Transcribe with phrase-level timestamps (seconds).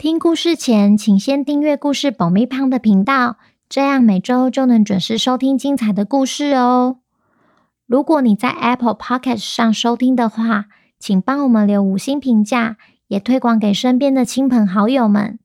[0.00, 3.36] 听故事前，请先订阅故事爆米胖的频道，
[3.68, 7.00] 这样每周就能准时收听精彩的故事哦。
[7.86, 10.68] 如果你在 Apple Podcast 上收听的话，
[10.98, 15.38] 请帮我们留五星评价，也推广给身边的亲朋好友们。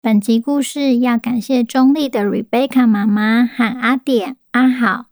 [0.00, 5.06] 本集故事要感谢中立的 Rebecca 妈妈和阿典、阿好，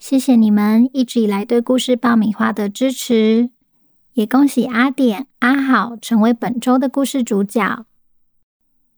[0.00, 3.50] 谢谢你们一直以来对故事爆米花的支持。
[4.18, 7.86] 也恭喜阿典、阿好成为本周的故事主角。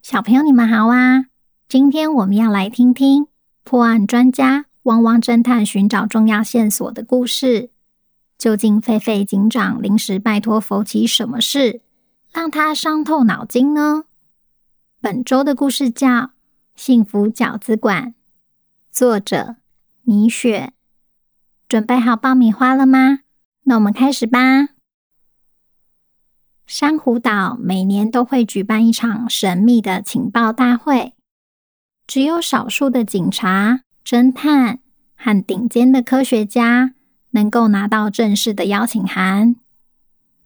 [0.01, 1.27] 小朋友，你们好啊！
[1.69, 3.27] 今天我们要来听听
[3.63, 7.69] 破案专家汪汪侦探寻找重要线索的故事。
[8.39, 11.83] 究竟狒狒警长临时拜托佛奇什么事，
[12.33, 14.05] 让他伤透脑筋呢？
[15.03, 16.09] 本周的故事叫
[16.75, 18.07] 《幸福饺子馆》，
[18.91, 19.57] 作者
[20.01, 20.73] 米雪。
[21.69, 23.19] 准备好爆米花了吗？
[23.65, 24.71] 那我们开始吧。
[26.73, 31.15] 珊瑚岛每年都会举办一场神秘的情报大会，
[32.07, 34.79] 只有少数的警察、侦探
[35.17, 36.95] 和顶尖的科学家
[37.31, 39.57] 能够拿到正式的邀请函。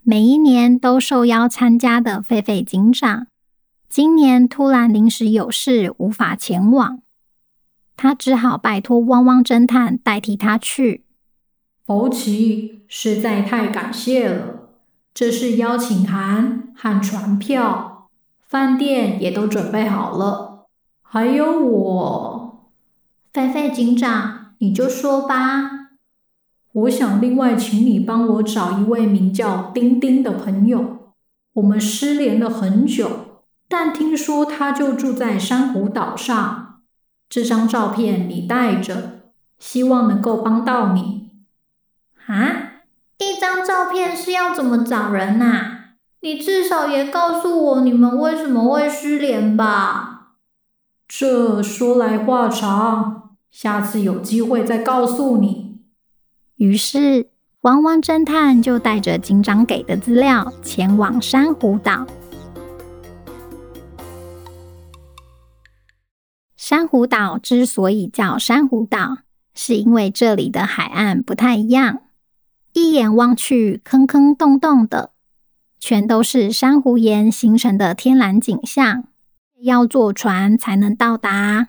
[0.03, 3.27] 每一年都受邀参加的狒狒警长，
[3.91, 7.03] 今年突然临时有事无法前往，
[7.99, 11.05] 他只好拜托汪汪侦探代替他去。
[11.87, 14.64] 芣琦，实在太感谢了。
[15.15, 18.11] 这是邀请函和船票，
[18.49, 20.67] 饭店也都准备好了。
[21.01, 22.71] 还有我，
[23.33, 25.71] 菲菲警长，你就说吧。
[26.73, 31.13] 我想另外请你帮我找一位名叫丁丁的朋友。
[31.53, 36.81] 我们失联了很久，但听说他就住在珊瑚岛上。
[37.29, 39.21] 这张照片你带着，
[39.61, 41.31] 希望能够帮到你。
[42.27, 42.64] 啊？
[43.45, 45.81] 一张照片是要怎么找人呐、啊？
[46.23, 50.37] 你至少也告诉我你们为什么会失联吧？
[51.07, 55.83] 这说来话长，下次有机会再告诉你。
[56.57, 57.29] 于是，
[57.61, 62.07] 汪汪侦探就带着警长给的资料前往珊瑚岛。
[66.57, 69.19] 珊瑚岛之所以叫珊瑚岛，
[69.55, 72.04] 是因为这里的海岸不太一样。
[72.75, 75.11] 一眼望去，坑坑洞洞的，
[75.79, 79.05] 全都是珊瑚岩形成的天然景象，
[79.63, 81.69] 要坐船才能到达。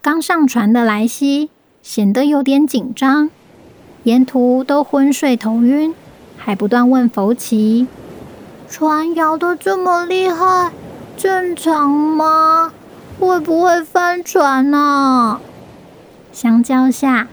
[0.00, 1.50] 刚上船的莱西
[1.82, 3.28] 显得有点紧张，
[4.04, 5.92] 沿途都昏睡头晕，
[6.36, 7.88] 还不断问芣琦
[8.70, 10.70] ：“船摇得这么厉害，
[11.16, 12.72] 正常吗？
[13.18, 15.40] 会不会翻船呢？”
[16.30, 17.26] 相较下，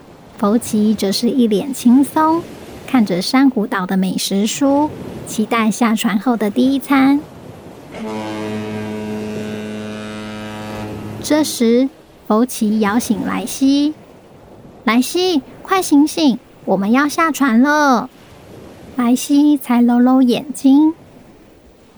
[0.43, 2.43] 芣琦则是一脸轻松，
[2.85, 4.89] 看着珊瑚岛的美食书，
[5.25, 7.21] 期待下船后的第一餐。
[11.23, 11.87] 这时，
[12.27, 13.93] 芣琦摇醒莱西
[14.83, 18.09] ：“莱西，快醒醒，我们要下船了。”
[18.97, 20.93] 莱西才揉揉眼睛：“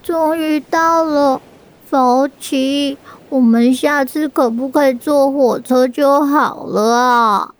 [0.03, 1.41] 终于到了，
[1.89, 7.51] 芣琦，我们下次可不可以坐火车就好了啊？”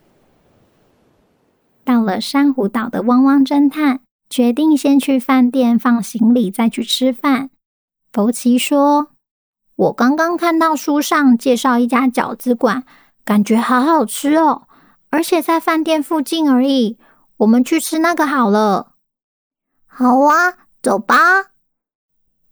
[1.85, 7.51] 到了珊瑚岛的汪汪侦探决定先去饭店放行李，再去吃饭。
[8.11, 9.11] 芣琦说
[9.77, 12.83] ：“我刚刚看到书上介绍一家饺子馆，
[13.23, 14.63] 感觉好好吃哦，
[15.11, 16.97] 而且在饭店附近而已。
[17.37, 18.93] 我们去吃那个好了。
[19.85, 21.15] ”“好啊，走吧。”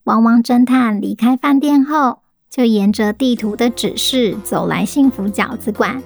[0.06, 2.20] 汪汪侦探离开饭店后，
[2.50, 6.04] 就沿着地图的指示走来幸福饺子馆。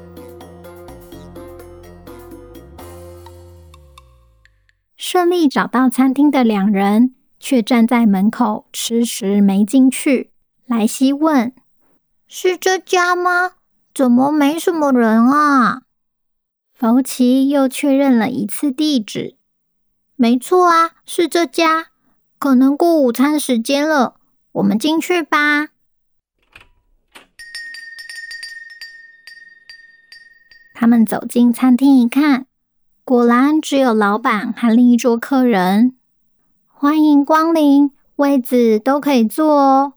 [4.98, 10.32] 顺利找到餐厅的两人，却站在门口迟迟没进去。
[10.66, 11.54] 莱西问
[12.28, 13.52] ：“是这家吗？
[13.94, 15.84] 怎么没什么人啊？”
[16.80, 19.38] 芣琦又确认了一次地址
[20.18, 21.90] ：“没错啊，是这家。
[22.40, 24.16] 可能过午餐时间了，
[24.54, 25.70] 我们进去吧。”
[30.74, 32.48] 他们走进餐厅一看。
[33.08, 35.96] 果然只有老板和另一桌客人。
[36.68, 39.94] 欢迎光临，位子都可以坐哦。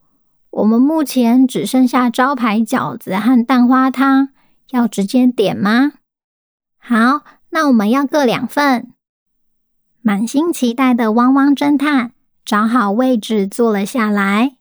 [0.50, 4.28] 我们目前只剩下招牌饺子和蛋花汤，
[4.70, 5.94] 要直接点吗？
[6.78, 8.92] 好，那我们要各两份。
[10.02, 12.12] 满心期待的汪汪侦探
[12.44, 14.56] 找好位置坐了下来。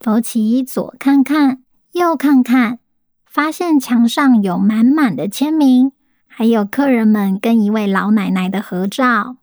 [0.00, 1.62] 福奇左看看，
[1.92, 2.78] 右看看，
[3.24, 5.92] 发现墙上有满满的签名，
[6.38, 9.38] 还有客人们跟一位老奶奶的合照。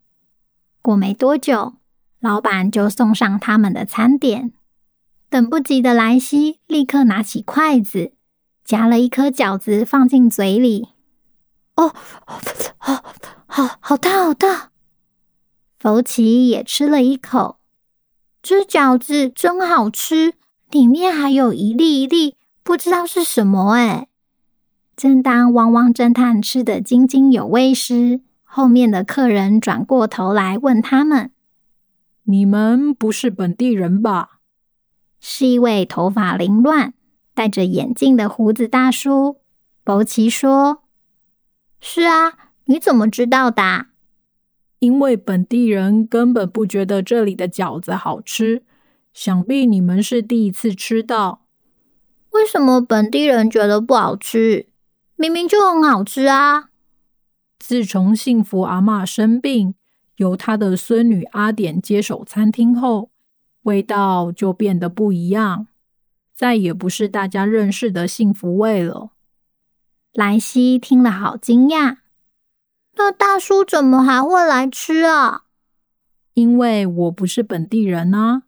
[0.80, 1.74] 过没多久，
[2.20, 4.52] 老板就送上他们的餐点。
[5.28, 8.12] 等不及的莱西立刻拿起筷子，
[8.64, 10.90] 夹了一颗饺子放进嘴里。
[11.74, 11.92] 哦，
[12.78, 13.04] 好，
[13.48, 14.70] 好，好大，好大！
[15.80, 17.58] 福奇也吃了一口，
[18.40, 20.34] 这饺子真好吃，
[20.70, 24.06] 里面还有一粒一粒，不知道是什么哎。
[24.96, 31.32] 正当汪汪侦探吃得津津有味时，后面的客人转过头来问他们
[32.24, 34.40] ：“你们不是本地人吧？”
[35.20, 36.94] 是一位头发凌乱、
[37.34, 39.38] 戴着眼镜的胡子大叔。
[39.82, 40.84] 博奇说
[41.80, 43.86] ：“是啊，你怎么知道的？”
[44.78, 48.62] 因为本地人根本不觉得这里的饺子好吃，
[49.12, 51.46] 想必你们是第一次吃到。
[52.30, 54.68] 为什么本地人觉得不好吃？
[55.16, 56.70] 明明就很好吃啊！
[57.58, 59.74] 自从幸福阿妈生病，
[60.16, 63.10] 由她的孙女阿典接手餐厅后，
[63.62, 65.68] 味道就变得不一样，
[66.34, 69.12] 再也不是大家认识的幸福味了。
[70.12, 71.98] 莱西听了好惊讶，
[72.96, 75.44] 那大叔怎么还会来吃啊？
[76.34, 78.42] 因为我不是本地人啊，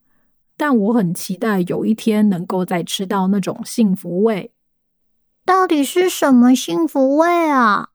[0.57, 4.53] 但我很期待有一天能够再吃到那种幸福味。
[5.47, 7.91] 到底是什么幸福味啊？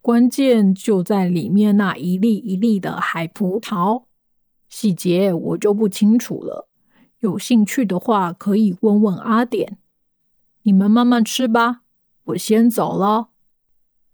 [0.00, 4.04] 关键就在里面那一粒一粒的海葡萄。
[4.68, 6.68] 细节我就不清楚了，
[7.18, 9.78] 有兴趣的话可以问问阿典。
[10.62, 11.80] 你们慢慢吃吧，
[12.26, 13.30] 我先走了。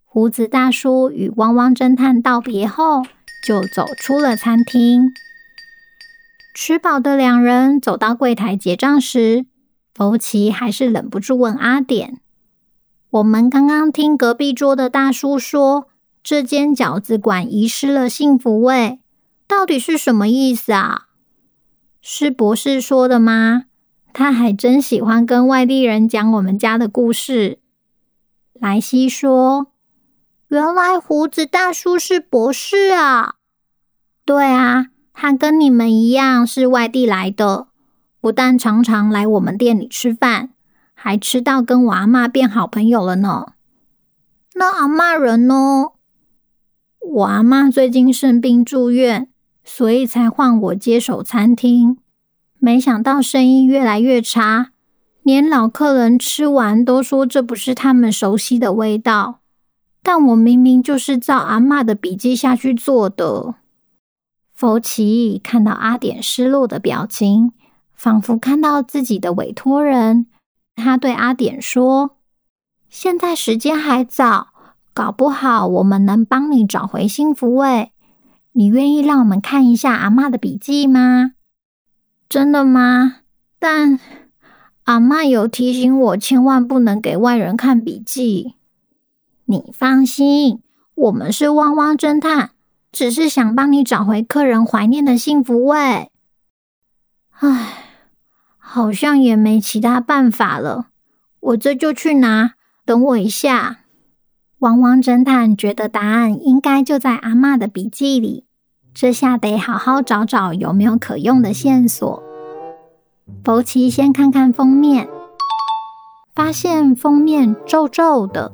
[0.03, 3.03] 胡子大叔与汪汪侦探道别后，
[3.47, 5.11] 就走出了餐厅。
[6.55, 9.45] 吃饱的两人走到柜台结账时，
[9.93, 12.23] 福奇还是忍不住问阿典
[13.17, 15.89] ：“我们刚刚听隔壁桌的大叔说，
[16.23, 19.01] 这间饺子馆遗失了幸福味。”
[19.49, 21.07] 到底是什么意思啊？
[22.03, 23.65] 是博士说的吗？
[24.13, 27.61] 他还真喜欢跟外地人讲我们家的故事。
[28.53, 29.69] 莱西说
[30.49, 33.37] ：“原来胡子大叔是博士啊
[34.27, 37.69] ！”“对啊，他跟你们一样是外地来的，
[38.21, 40.51] 不但常常来我们店里吃饭，
[41.07, 43.53] 还吃到跟我阿妈变好朋友了呢。
[44.57, 45.91] ”“那阿嬷人呢
[46.99, 49.29] ？”“我阿妈最近生病住院。”
[49.63, 51.99] 所以才换我接手餐厅，
[52.59, 54.71] 没想到生意越来越差，
[55.23, 59.41] 连老客人吃完都说这不是他们熟悉的味道。
[60.05, 63.57] 但我明明就是照阿嬷的笔记下去做的。
[64.53, 67.53] 福奇看到阿典失落的表情，
[67.95, 70.27] 仿佛看到自己的委托人。
[70.77, 72.17] 他对阿典说
[72.89, 74.49] ：“现在时间还早，
[74.95, 77.91] 搞不好我们能帮你找回幸福味。”
[78.53, 81.33] 你愿意让我们看一下阿嬷的笔记吗？
[82.27, 83.17] 真的吗？
[83.59, 84.01] 但
[84.85, 88.55] 阿嬷有提醒我，千万不能给外人看笔记。
[89.45, 90.63] 你放心，
[90.95, 92.53] 我们是汪汪侦探，
[92.91, 96.11] 只是想帮你找回客人怀念的幸福味。
[97.33, 97.86] 唉，
[98.69, 100.89] 好像也没其他办法了，
[101.39, 102.55] 我这就去拿。
[102.85, 103.79] 等我一下。
[104.59, 108.45] 汪汪侦探觉得答案应该就在阿嬷的笔记里。
[108.93, 112.23] 这下得好好找找有没有可用的线索。
[113.45, 115.09] 福奇先看看封面，
[116.35, 118.53] 发现封面皱皱的，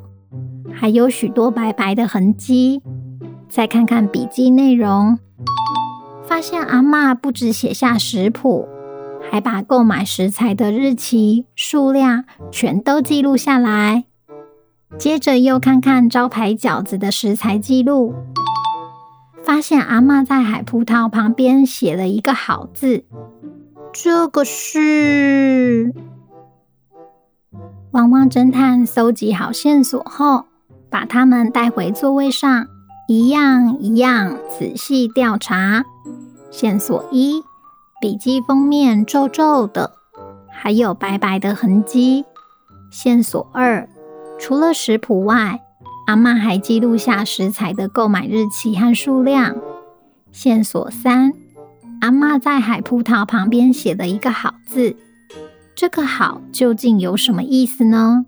[0.74, 2.82] 还有许多白白的痕迹。
[3.48, 5.18] 再看看笔记内容，
[6.26, 8.68] 发现阿嬷不止写下食谱，
[9.30, 14.04] 还把购买食材的日期、数量全都记录下来。
[14.98, 18.14] 接着又看看招牌饺子的食材记录。
[19.42, 23.04] 发现阿嬷在海葡萄旁边写了一个好字，
[23.92, 25.92] 这个是。
[27.90, 30.44] 汪汪侦探搜集好线索后，
[30.88, 32.68] 把他们带回座位上，
[33.08, 35.84] 一样一样仔细调查。
[36.52, 37.42] 线索一：
[38.02, 39.92] 笔记封面皱皱的，
[40.50, 42.24] 还有白白的痕迹。
[42.90, 43.88] 线索二：
[44.40, 45.60] 除了食谱外，
[46.08, 49.54] 阿嬷还记录下食材的购买日期和数量。
[50.32, 51.32] 线索三：
[52.00, 54.96] 阿嬷在海葡萄旁边写了一个好字。
[55.76, 58.26] 这个好究竟有什么意思呢？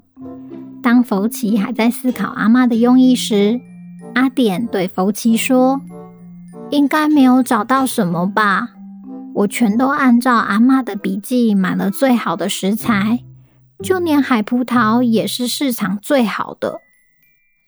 [0.84, 3.60] 当福奇还在思考阿嬷的用意时，
[4.14, 5.80] 阿典对福奇说
[6.70, 8.68] ：“应该没有找到什么吧？
[9.34, 13.24] 我全都按照阿妈的笔记买了最好的食材，
[13.82, 16.80] 就连海葡萄也是市场最好的。”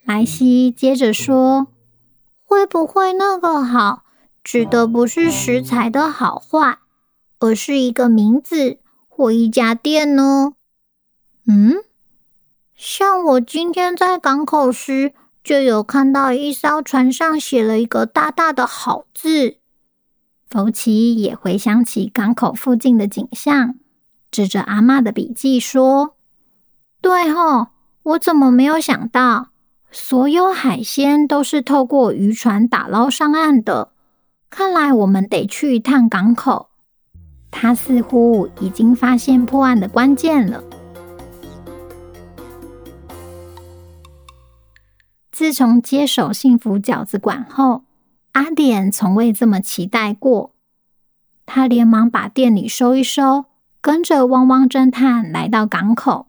[0.06, 1.66] 莱西接着说
[2.46, 4.04] ：“会不会那个好
[4.44, 6.78] 指的不是食材的好坏，
[7.40, 10.52] 而是一个名字或一家店呢？”
[11.48, 11.74] 嗯。
[12.76, 19.56] 像我今天在港口时，就有看到一艘船上写了一个大大的好字。
[20.48, 23.74] 弗奇也回想起港口附近的景象，
[24.30, 26.16] 指着阿嬷的笔记说
[27.02, 27.68] ：“对吼，
[28.04, 29.48] 我怎么没有想到，
[29.90, 33.90] 所有海鲜都是透过渔船打捞上岸的？
[34.48, 36.70] 看来我们得去一趟港口。”
[37.50, 40.62] 他似乎已经发现破案的关键了。
[45.32, 47.85] 自从接手幸福饺子馆后，
[48.36, 50.52] 阿典从未这么期待过。
[51.46, 53.46] 他连忙把店里收一收，
[53.80, 56.26] 跟着汪汪侦探来到港口。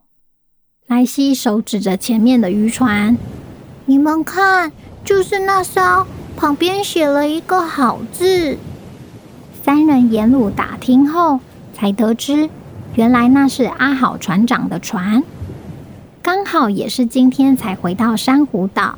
[0.85, 3.17] 莱西手指着前面的渔船
[3.87, 4.71] ：“你们看，
[5.03, 8.57] 就是那艘，旁边写了一个好字。”
[9.61, 11.41] 三人沿路打听后，
[11.73, 12.49] 才得知
[12.95, 15.21] 原来那是阿好船长的船。
[16.21, 18.97] 刚好也是今天才回到珊瑚岛，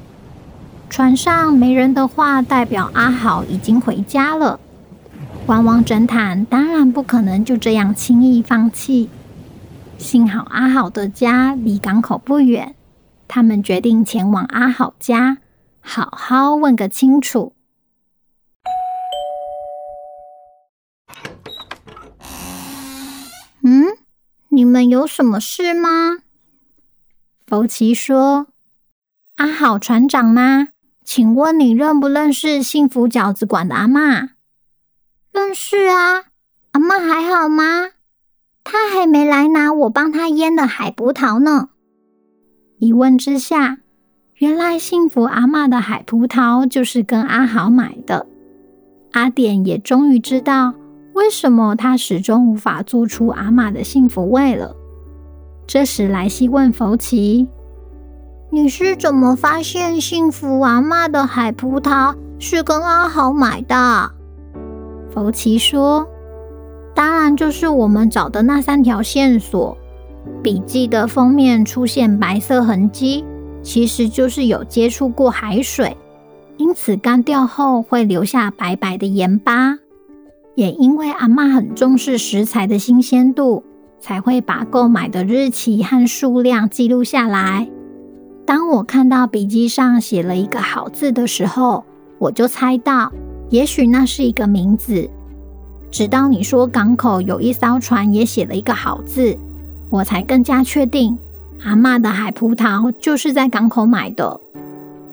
[0.90, 4.60] 船上没人的话，代表阿好已经回家了。
[5.46, 9.10] 汪汪侦探当然不可能就这样轻易放弃。
[9.98, 12.76] 幸好阿好的家离港口不远，
[13.28, 15.38] 他们决定前往阿好家，
[15.80, 17.54] 好好问个清楚。
[23.62, 23.86] 嗯，
[24.50, 26.20] 你们有什么事吗？
[27.46, 28.48] 福奇说
[29.38, 30.70] ：“阿好船长吗？
[31.12, 34.30] 请问你认不认识幸福饺子馆的阿嬷
[35.34, 36.26] ？”“认识啊，
[36.74, 37.64] 阿嬷还好吗？
[38.64, 41.70] 她还没来拿我帮她腌的海葡萄呢。”
[42.78, 43.80] 一问之下，
[44.36, 48.28] 原来幸福阿嬷的海葡萄就是跟阿豪买的。
[49.14, 50.76] 阿典也终于知道
[51.16, 54.76] 为什么他始终无法做出阿嬷的幸福味了。
[55.66, 57.48] 这时，莱西问弗奇
[58.52, 64.12] ：“你是怎么发现幸福阿妈的海葡萄是跟阿豪买的？”
[65.14, 66.08] 福奇说
[66.96, 69.78] ：“当然就是我们找的那三条线索。
[70.44, 73.24] 笔记的封面出现白色痕迹，
[73.62, 75.96] 其实就是有接触过海水，
[76.58, 79.78] 因此干掉后会留下白白的盐巴。
[80.56, 83.64] 也因为阿嬷很重视食材的新鲜度。”
[84.02, 87.70] 才会把购买的日期和数量记录下来。
[88.50, 91.86] 当我看到笔记上写了一个好字的时候，
[92.18, 93.12] 我就猜到，
[93.52, 95.08] 也许那是一个名字。
[95.92, 99.38] 直到你说港口有一艘船也写了一个好字，
[99.92, 101.16] 我才更加确定，
[101.64, 104.42] 阿嬷的海葡萄就是在港口买的。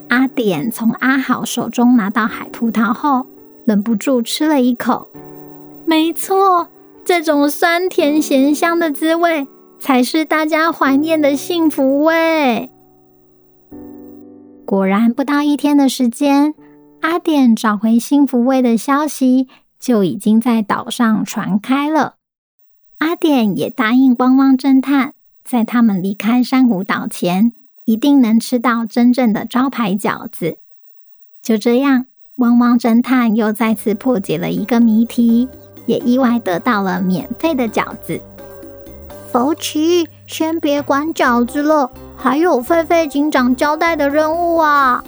[0.07, 3.27] 阿典从阿好手中拿到海葡萄后，
[3.65, 5.07] 忍不住吃了一口。
[5.85, 6.67] 没错。
[7.05, 12.71] 这种酸甜咸香的滋味，才是大家怀念的幸福味。
[14.67, 16.53] 果然，不到一天的时间，
[16.99, 19.47] 阿典找回幸福味的消息
[19.79, 22.15] 就已经在岛上传开了。
[22.97, 25.13] 阿典也答应汪汪侦探，
[25.45, 27.53] 在他们离开珊瑚岛前，
[27.85, 30.57] 一定能吃到真正的招牌饺子。
[31.41, 35.47] 就这样，汪汪侦探又再次破解了一个谜题。
[35.85, 38.21] 也意外得到了免费的饺子。
[39.31, 45.03] 弗奇，先别管饺子了，还有狒狒警长交代的任务啊。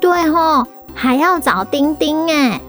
[0.00, 2.60] 对吼，还要找丁丁哎。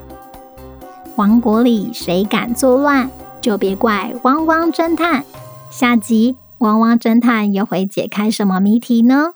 [1.16, 3.10] 王国里谁敢作乱，
[3.42, 5.26] 就别怪汪汪侦探。
[5.72, 9.34] 下集汪汪侦探又会解开什么谜题呢？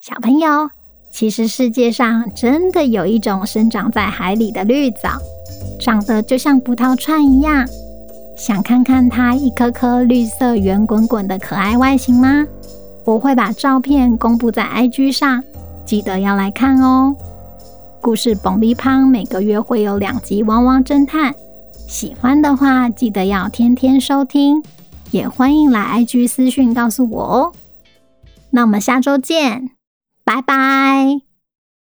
[0.00, 0.70] 小朋友，
[1.12, 5.18] 其实世界上真的有一种生长在海里的绿藻。
[5.80, 7.66] 长得就像葡萄串一样，
[8.36, 12.46] 想看看它一颗颗绿色圆滚滚的可爱外形吗？
[13.08, 15.42] 我会把照片公布在 IG 上，
[15.86, 17.16] 记得要来看哦。
[18.02, 21.32] 故事爆米花每个月会有两集《汪汪侦探》，
[21.88, 24.62] 喜欢的话记得要天天收听，
[25.10, 27.52] 也欢迎来 IG 私讯告诉我哦。
[28.50, 29.70] 那我们下周见，
[30.22, 31.27] 拜拜。